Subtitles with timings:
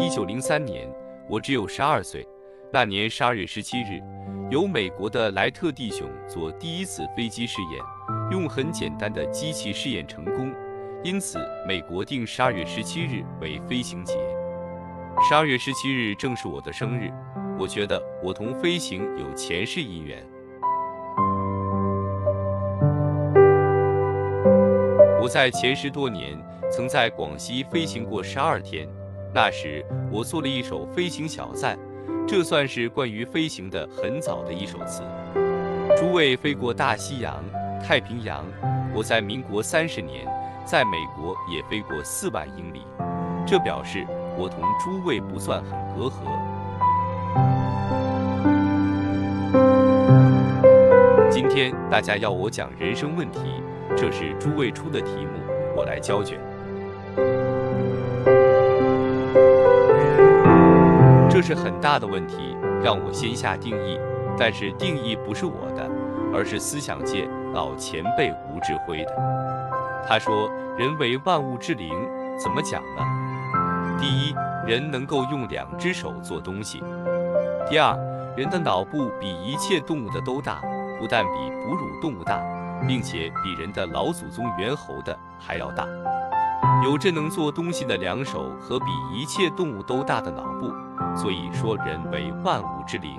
[0.00, 0.90] 一九零三年，
[1.28, 2.26] 我只有十二岁。
[2.72, 4.00] 那年十二月十七日，
[4.50, 7.84] 由美国的莱特弟兄做第一次飞机试验，
[8.30, 10.54] 用很简单的机器试验成功，
[11.04, 14.14] 因此美国定十二月十七日为飞行节。
[15.28, 17.12] 十二月十七日正是我的生日，
[17.58, 20.26] 我觉得我同飞行有前世姻缘。
[25.20, 26.42] 我在前十多年
[26.72, 28.88] 曾在广西飞行过十二天，
[29.34, 29.79] 那时
[30.12, 31.78] 我做了一首飞行小赞，
[32.26, 35.02] 这算是关于飞行的很早的一首词。
[35.96, 37.40] 诸位飞过大西洋、
[37.80, 38.44] 太平洋，
[38.92, 40.26] 我在民国三十年
[40.66, 42.82] 在美国也飞过四万英里，
[43.46, 44.04] 这表示
[44.36, 46.10] 我同诸位不算很隔阂。
[51.30, 53.38] 今天大家要我讲人生问题。
[53.96, 55.32] 这是诸位出的题目，
[55.76, 56.38] 我来交卷。
[61.40, 63.98] 这是很大的问题，让我先下定义。
[64.38, 65.90] 但是定义不是我的，
[66.34, 70.02] 而是思想界老前辈吴志辉的。
[70.06, 71.90] 他说：“人为万物之灵，
[72.38, 73.98] 怎么讲呢？
[73.98, 74.34] 第一，
[74.66, 76.80] 人能够用两只手做东西；
[77.70, 77.96] 第二，
[78.36, 80.60] 人的脑部比一切动物的都大，
[80.98, 82.38] 不但比哺乳动物大。”
[82.86, 85.86] 并且比人的老祖宗猿猴的还要大，
[86.84, 90.72] 有着能做东西的两手和比一切动物都大的脑部，
[91.16, 93.16] 所以说人为万物之灵。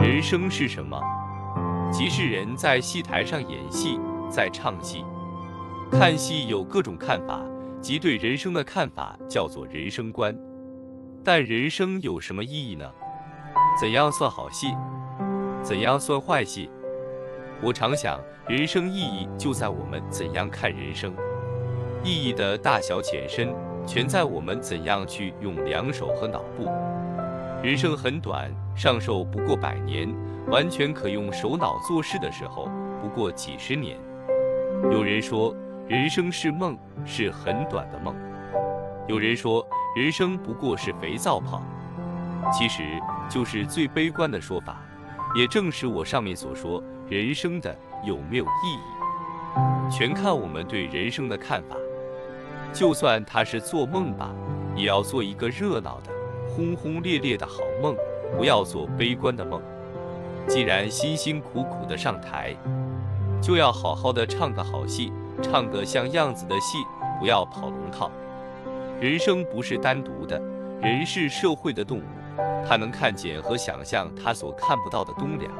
[0.00, 1.00] 人生是什么？
[1.92, 5.04] 即是人在戏台上演戏，在唱戏。
[5.90, 7.40] 看戏有各种看法，
[7.80, 10.36] 即对人生的看法叫做人生观。
[11.22, 12.90] 但人生有什么意义呢？
[13.80, 14.74] 怎样算好戏？
[15.62, 16.68] 怎样算坏戏？
[17.62, 21.14] 我常想，人生意义就在我们怎样看人生。
[22.04, 23.48] 意义的大小浅深，
[23.86, 26.70] 全在我们怎样去用两手和脑部。
[27.62, 30.14] 人生很短，上寿不过百年，
[30.48, 32.68] 完全可用手脑做事的时候，
[33.00, 33.96] 不过几十年。
[34.92, 35.56] 有人说，
[35.88, 38.14] 人生是梦，是很短的梦。
[39.08, 39.66] 有人说，
[39.96, 41.62] 人生不过是肥皂泡。
[42.52, 42.82] 其实。
[43.26, 44.82] 就是最悲观的说法，
[45.34, 51.74] 也正是我上面所说，人生的有没有意义，全看我们对人生的看法。
[52.74, 54.34] 就算他是做梦吧，
[54.74, 56.10] 也要做一个热闹的、
[56.48, 57.96] 轰轰烈烈的好梦，
[58.36, 59.62] 不要做悲观的梦。
[60.48, 62.52] 既然辛辛苦苦的上台，
[63.40, 66.78] 就要好好的唱个好戏，唱个像样子的戏，
[67.20, 68.10] 不要跑龙套。
[69.00, 70.36] 人生不是单独的，
[70.82, 72.02] 人是社会的动物。
[72.66, 75.52] 他能看见和想象他所看不到的东两，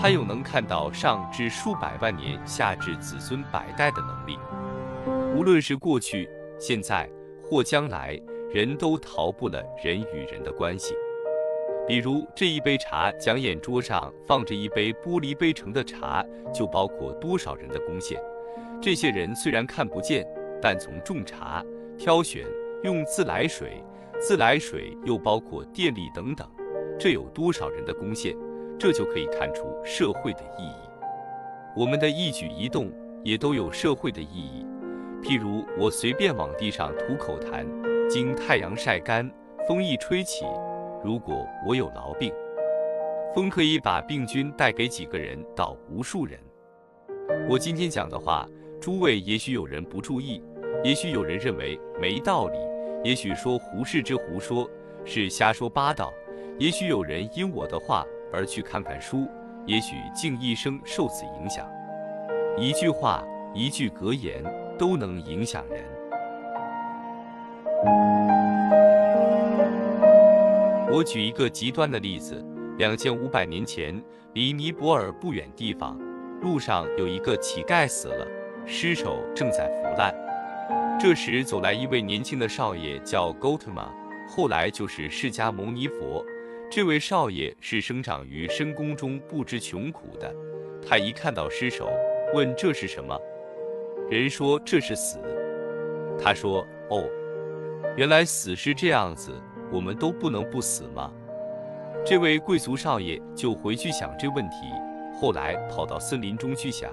[0.00, 4.38] 他有能看到上至数百万年、下至子孙百代的能力。
[5.36, 6.28] 无论是过去、
[6.58, 7.08] 现在
[7.42, 8.20] 或将来，
[8.52, 10.94] 人都逃不了人与人的关系。
[11.86, 18.20] 比如这一杯茶，讲演桌上放着一杯玻璃杯盛的茶，就包括多少人的贡献。
[18.82, 20.26] 这些人虽然看不见，
[20.60, 21.64] 但从种茶、
[21.96, 22.44] 挑选、
[22.82, 23.82] 用自来水。
[24.20, 26.46] 自来水又包括电力等等，
[26.98, 28.36] 这有多少人的贡献？
[28.76, 30.88] 这就可以看出社会的意义。
[31.76, 32.92] 我们的一举一动
[33.24, 34.66] 也都有社会的意义。
[35.22, 37.66] 譬如我随便往地上吐口痰，
[38.08, 39.30] 经太阳晒干，
[39.66, 40.44] 风一吹起，
[41.04, 42.32] 如果我有痨病，
[43.34, 46.38] 风可以把病菌带给几个人到无数人。
[47.48, 48.48] 我今天讲的话，
[48.80, 50.42] 诸位也许有人不注意，
[50.82, 52.58] 也许有人认为没道理。
[53.04, 54.68] 也许说胡适之胡说，
[55.04, 56.12] 是瞎说八道；
[56.58, 59.26] 也许有人因我的话而去看看书；
[59.66, 61.68] 也许竟一生受此影响。
[62.56, 63.24] 一句话，
[63.54, 64.42] 一句格言，
[64.78, 65.84] 都能影响人。
[70.90, 72.42] 我举一个极端的例子：
[72.78, 74.02] 两千五百年前，
[74.32, 75.98] 离尼泊尔不远地方，
[76.40, 78.26] 路上有一个乞丐死了，
[78.66, 80.14] 尸首正在腐烂。
[80.98, 83.88] 这时走来一位年轻的少爷，叫 Gautama，
[84.28, 86.24] 后来就是释迦牟尼佛。
[86.70, 90.34] 这位少爷是生长于深宫中，不知穷苦的。
[90.86, 91.88] 他一看到尸首，
[92.34, 93.16] 问这是什么？
[94.10, 95.18] 人说这是死。
[96.18, 97.04] 他说：“哦，
[97.96, 99.32] 原来死是这样子，
[99.70, 101.12] 我们都不能不死吗？”
[102.06, 104.56] 这位贵族少爷就回去想这问题，
[105.20, 106.90] 后来跑到森林中去想，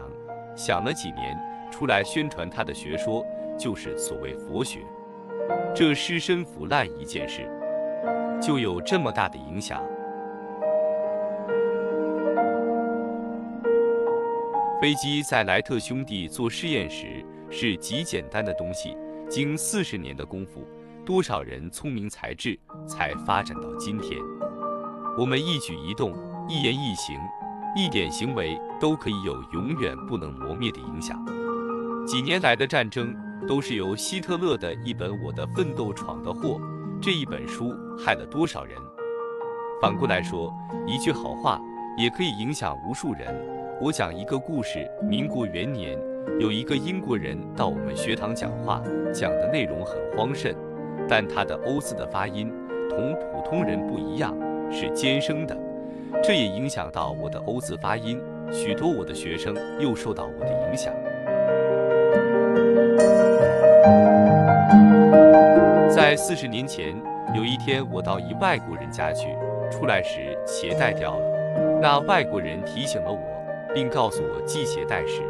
[0.55, 1.37] 想了几年，
[1.71, 3.25] 出来宣传他的学说。
[3.57, 4.81] 就是所谓佛学，
[5.73, 7.49] 这尸身腐烂一件事，
[8.41, 9.81] 就有这么大的影响。
[14.85, 18.95] 飞机在莱特兄弟做试验时，是极简单的东西，
[19.27, 20.63] 经四十年的功夫，
[21.03, 22.55] 多少人聪明才智
[22.85, 24.21] 才发展到今天。
[25.17, 26.13] 我们一举一动、
[26.47, 27.19] 一言一行、
[27.75, 31.19] 一点行为，都可以有永远不能磨灭的影响。
[32.05, 33.11] 几年来的战争，
[33.47, 36.59] 都是由希特勒的一本《我的奋斗闯的祸》
[37.01, 38.77] 这一本书害了多少人？
[39.81, 40.53] 反过来说，
[40.85, 41.59] 一句好话
[41.97, 43.54] 也可以影响无数人。
[43.81, 45.99] 我讲一个故事：民国元年，
[46.39, 48.81] 有一个英国人到我们学堂讲话，
[49.13, 50.55] 讲的内容很荒甚，
[51.09, 52.49] 但他的欧字的发音
[52.89, 54.33] 同普通人不一样，
[54.71, 55.57] 是尖声的，
[56.23, 58.17] 这也影响到我的欧字发音。
[58.49, 60.93] 许多我的学生又受到我的影响。
[65.89, 66.95] 在四十年前，
[67.35, 69.35] 有一天我到一外国人家去，
[69.69, 71.79] 出来时鞋带掉了。
[71.81, 73.19] 那外国人提醒了我，
[73.75, 75.21] 并告诉我系鞋带时，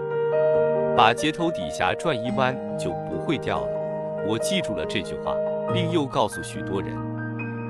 [0.95, 4.25] 把鞋头底下转一弯就不会掉了。
[4.25, 5.36] 我记住了这句话，
[5.74, 6.95] 并又告诉许多人。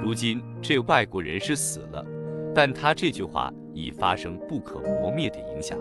[0.03, 2.05] 如今这外国人是死了，
[2.53, 5.75] 但他这句话已发生不可磨灭的影响。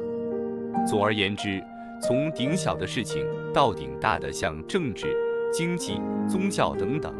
[0.87, 1.62] 总而言之。
[2.02, 3.25] 从顶小的事情
[3.55, 5.06] 到顶大的，像政治、
[5.50, 7.14] 经济、宗教等等，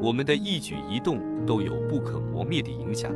[0.00, 3.10] 我们的一举一动都有不可磨灭的影响，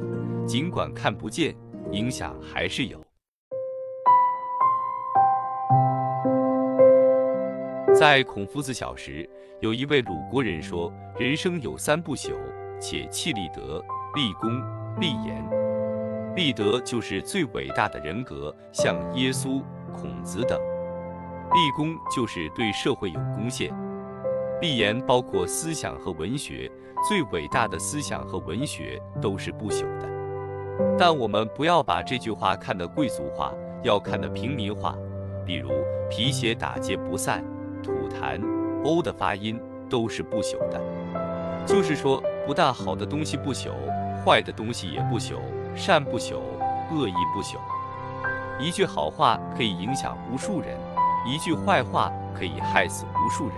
[0.44, 1.54] 尽管看不见，
[1.92, 2.98] 影响还是有。
[8.04, 9.26] 在孔夫子小时，
[9.60, 12.34] 有一位鲁国人说：“人生有三不朽，
[12.78, 13.82] 且气立德、
[14.14, 14.60] 立功、
[15.00, 15.42] 立言。
[16.36, 20.60] 立德就是最伟大的人格，像耶稣、孔子等。”
[21.56, 23.74] 立功就是对社会有贡献，
[24.60, 26.70] 立言包括思想和文学，
[27.08, 30.06] 最伟大的思想和文学都是不朽的。
[30.98, 34.94] 但我们不要把这句话看得贵族化，要看得平民化。
[35.46, 35.70] 比如
[36.10, 37.42] 皮鞋打结不散，
[37.84, 38.40] 吐痰
[38.82, 40.81] ，o 的发音都是不朽的。
[41.66, 43.70] 就是说，不但好的东西不朽，
[44.25, 45.34] 坏的东西也不朽，
[45.76, 46.36] 善不朽，
[46.90, 47.58] 恶亦不朽。
[48.58, 50.76] 一句好话可以影响无数人。
[51.26, 53.56] 一句坏话可以害死无数人，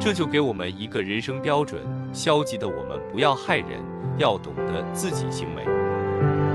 [0.00, 1.80] 这就给我们一个人生标准：
[2.12, 3.80] 消极的我们不要害人，
[4.18, 5.62] 要懂得自己行为；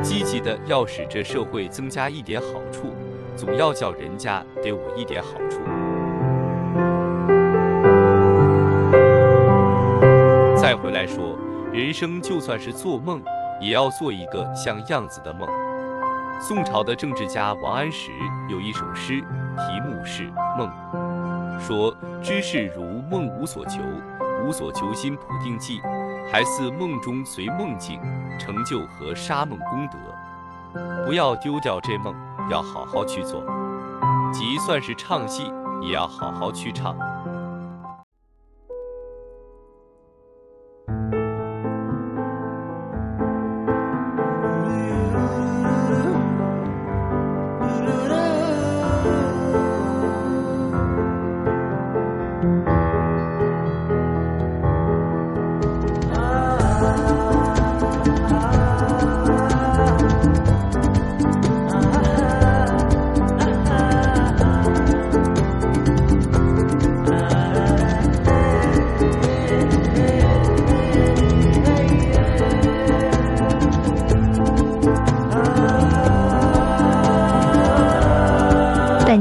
[0.03, 2.93] 积极的要使这社会增加一点好处，
[3.37, 5.61] 总要叫人家给我一点好处。
[11.73, 13.23] 人生就算是做梦，
[13.61, 15.47] 也要做一个像样子的梦。
[16.37, 18.11] 宋朝的政治家王安石
[18.49, 19.21] 有一首诗。
[19.57, 20.69] 题目是梦，
[21.59, 23.81] 说知事如梦无所求，
[24.43, 25.81] 无所求心普定计，
[26.31, 27.99] 还似梦中随梦境，
[28.37, 29.97] 成就和杀梦功德。
[31.05, 32.13] 不要丢掉这梦，
[32.49, 33.43] 要好好去做。
[34.33, 35.51] 即算是唱戏，
[35.81, 36.97] 也要好好去唱。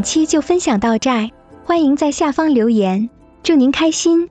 [0.01, 1.31] 本期就分享到这，
[1.63, 3.11] 欢迎在下方留言，
[3.43, 4.31] 祝您开心。